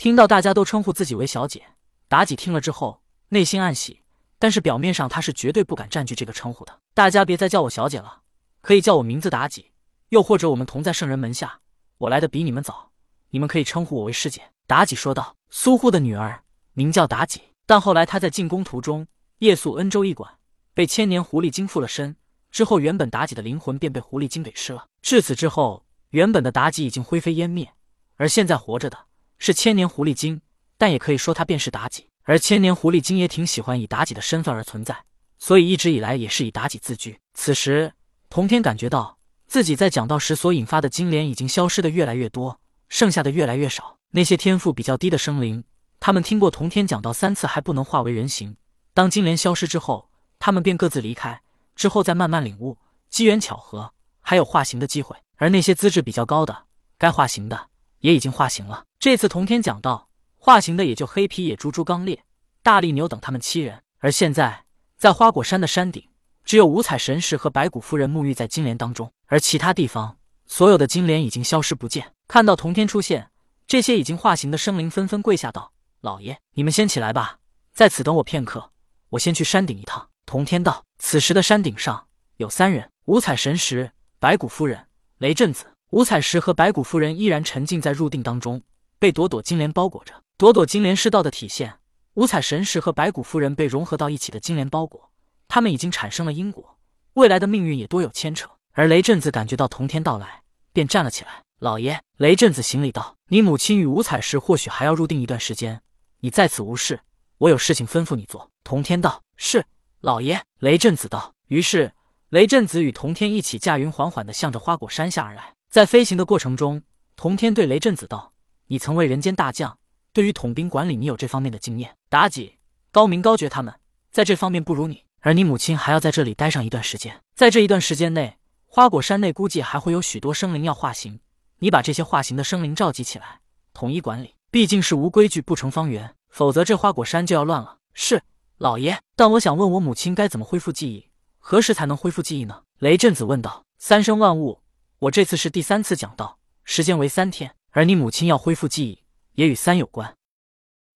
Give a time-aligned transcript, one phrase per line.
[0.00, 1.62] 听到大家都称呼自己为小姐，
[2.08, 4.00] 妲己听了之后内心暗喜，
[4.38, 6.80] 但是表面上她是绝对不敢占据这个称呼的。
[6.94, 8.22] 大家别再叫我小姐了，
[8.62, 9.72] 可以叫我名字妲己，
[10.08, 11.60] 又或者我们同在圣人门下，
[11.98, 12.92] 我来的比你们早，
[13.28, 14.40] 你们可以称呼我为师姐。
[14.66, 15.36] 妲己说道。
[15.50, 19.06] 苏护的女儿名叫妲己，但后来她在进宫途中
[19.40, 20.32] 夜宿恩州驿馆，
[20.72, 22.16] 被千年狐狸精附了身。
[22.50, 24.86] 之后，原本妲己的灵魂便被狐狸精给吃了。
[25.02, 27.74] 至此之后，原本的妲己已经灰飞烟灭，
[28.16, 28.96] 而现在活着的
[29.40, 30.40] 是千年狐狸精，
[30.78, 32.06] 但也可以说她便是妲己。
[32.22, 35.04] 而千年狐狸精也挺喜欢以妲己的身份而存在，
[35.38, 37.18] 所以一直以来也是以妲己自居。
[37.34, 37.92] 此时，
[38.28, 43.96] 童天感觉到自己在讲道时所引发的金莲已经消失的越来越多，剩下的越来越少。
[44.10, 45.64] 那些天赋比较低的生灵，
[45.98, 48.54] 他们听过童天讲道三次还不能化为人形。
[48.92, 51.40] 当金莲消失之后，他们便各自离开。
[51.74, 52.76] 之后再慢慢领悟，
[53.08, 55.16] 机缘巧合还有化形的机会。
[55.36, 56.64] 而那些资质比较高的，
[56.98, 57.69] 该化形的
[58.00, 58.84] 也已经化形了。
[58.98, 62.24] 这次同天讲到化形的也就黑皮野猪、猪刚烈、
[62.62, 63.82] 大力牛等他们七人。
[63.98, 64.64] 而现在
[64.96, 66.08] 在花果山的山顶，
[66.44, 72.12] 只有五彩神石和白骨夫人沐浴在金莲当中，而其他地方所有的金莲已经消失不见。
[72.26, 73.30] 看到同天出现，
[73.66, 77.38] 这些已经化形的生灵纷纷跪下道：“老爷，你们先起来吧，
[77.72, 78.72] 在此等我片刻，
[79.10, 80.84] 我先去山顶一趟。”同天道。
[80.98, 82.06] 此时的山顶上
[82.36, 84.86] 有三人：五彩神石、白骨夫人、
[85.18, 85.64] 雷震子。
[85.90, 88.62] 五彩石和白骨夫人依然沉浸在入定当中，
[89.00, 90.22] 被朵朵金莲包裹着。
[90.38, 91.80] 朵朵金莲是道的体现。
[92.14, 95.10] 五彩神石和白骨夫人被融合到一起的金莲包裹，
[95.48, 96.78] 他们已经产生了因果，
[97.14, 98.48] 未来的命运也多有牵扯。
[98.70, 101.42] 而雷震子感觉到同天到来，便站了起来。
[101.58, 105.82] 老爷，雷震子行礼道：“你母亲与五彩石或许还要入定一段时间，
[106.20, 107.00] 你在此无事，
[107.38, 109.64] 我有事情吩咐你做。”同天道：“是。”
[110.00, 111.34] 老爷，雷震子道。
[111.48, 111.92] 于是，
[112.28, 115.54] 雷震子与童天一起驾云缓缓地向着花果山下而来。
[115.70, 116.82] 在飞行的过程中，
[117.14, 118.32] 童天对雷震子道
[118.66, 119.78] ：“你曾为人间大将，
[120.12, 121.96] 对于统兵管理，你有这方面的经验。
[122.10, 122.58] 妲己、
[122.90, 123.72] 高明、高觉他们
[124.10, 127.22] 在这方面不如你，而你母亲还要在这里待上一段时间。
[127.36, 128.36] 在这一段时间内，
[128.66, 131.20] 花果山内估计还会有许多生灵要化形。
[131.60, 133.38] 你把这些化形的生灵召集起来，
[133.72, 134.34] 统一管理。
[134.50, 138.20] 毕竟是无规矩不成方圆，否则这花果山就要乱了。”是。
[138.58, 141.06] 老爷，但我想问我母亲该怎么恢复记忆？
[141.38, 142.62] 何时才能恢复记忆呢？
[142.80, 143.62] 雷震子问道。
[143.78, 144.59] 三生万物，
[145.00, 149.02] 我这次是第三次讲道，时间为三天，而你母亲要恢复记忆，
[149.32, 150.14] 也与三有关。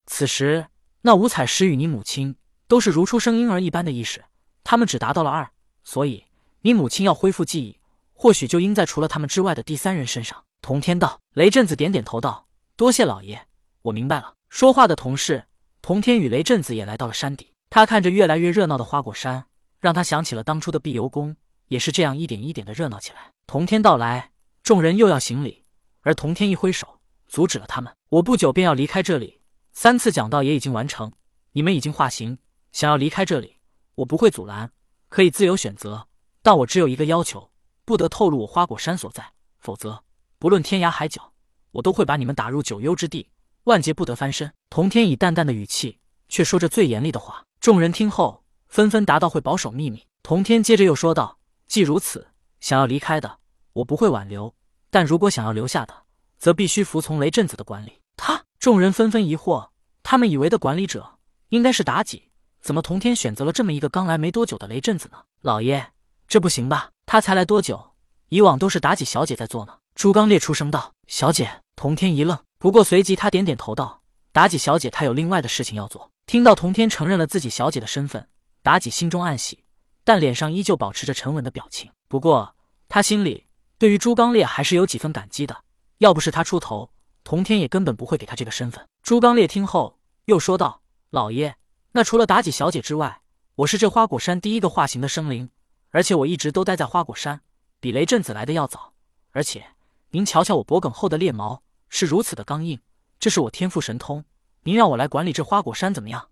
[0.04, 0.66] 此时，
[1.00, 2.37] 那五彩石与你母亲
[2.69, 4.22] 都是如出生婴儿一般的意识，
[4.62, 5.48] 他们只达到了二，
[5.82, 6.22] 所以
[6.60, 7.81] 你母亲要恢复记忆，
[8.12, 10.44] 或许就应在除了他们之外的第三人身上。
[10.60, 11.19] 同天道。
[11.32, 13.47] 雷震子点点头道：“多谢老爷，
[13.81, 15.47] 我明白了。”说话的同时，
[15.81, 17.48] 同天与雷震子也来到了山顶。
[17.71, 19.47] 他看着越来越热闹的花果山，
[19.81, 21.34] 让他想起了当初的碧游宫，
[21.69, 23.30] 也是这样一点一点的热闹起来。
[23.47, 24.30] 同天到来，
[24.62, 25.64] 众人又要行礼，
[26.00, 27.94] 而同天一挥手，阻止了他们。
[28.08, 29.41] 我不久便要离开这里，
[29.72, 31.12] 三次讲道也已经完成，
[31.53, 32.38] 你们已经化形，
[32.72, 33.58] 想要离开这里，
[33.97, 34.70] 我不会阻拦，
[35.08, 36.08] 可以自由选择。
[36.42, 37.50] 但我只有一个要求，
[37.84, 40.04] 不得透露我花果山所在，否则
[40.38, 41.32] 不论天涯海角，
[41.72, 43.30] 我都会把你们打入九幽之地，
[43.64, 44.53] 万劫不得翻身。
[44.70, 45.98] 同天以淡淡的语气，
[46.28, 47.44] 却说着最严厉的话。
[47.60, 51.38] 众人听后纷纷答道：“会保守秘密。”童天接着又说道
[51.74, 52.28] ：“既如此，
[52.60, 53.38] 想要离开的，
[53.72, 54.54] 我不会挽留；
[54.90, 56.04] 但如果想要留下的，
[56.38, 59.70] 则必须服从雷震子的管理。”他众人纷纷疑惑，
[60.04, 61.18] 他们以为的管理者
[61.48, 62.30] 应该是妲己，
[62.60, 65.18] 怎么童天选择了这么一个刚来没多久的雷震子呢？
[65.40, 65.84] 老爷，
[66.28, 66.90] 这不行吧？
[67.06, 67.94] 他才来多久？
[68.28, 69.78] 以往都是妲己小姐在做呢。
[69.96, 74.00] 朱刚烈出声道：“小姐。”童天一愣，不过随即他点点头道
[74.32, 78.28] ：“妲己小姐，她有另外的事情要做。”听到童天承认了自己小姐的身份，
[78.62, 79.63] 妲己心中暗喜，
[80.04, 81.91] 但脸上依旧保持着沉稳的表情。
[82.06, 82.54] 不过，
[82.88, 83.47] 他心里
[83.78, 85.65] 对于朱刚烈还是有几分感激的。
[85.98, 86.91] 要不是他出头，
[87.25, 88.87] 童天也根本不会给他这个身份。
[89.03, 91.56] 朱刚烈听后又说道：“老爷，
[91.92, 93.22] 那除了妲己小姐之外，
[93.56, 95.48] 我是这花果山第一个化形的生灵，
[95.91, 97.41] 而且我一直都待在花果山，
[97.81, 98.92] 比雷震子来的要早。
[99.31, 99.66] 而且，
[100.10, 102.81] 您瞧瞧我脖颈后的裂毛是如此的刚硬，
[103.19, 104.25] 这是我天赋神通。”
[104.66, 106.30] 您让我来管理这花果山怎么样？